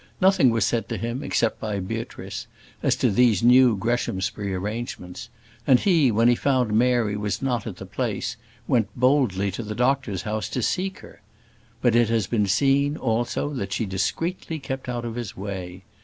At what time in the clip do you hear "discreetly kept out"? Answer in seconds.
13.85-15.05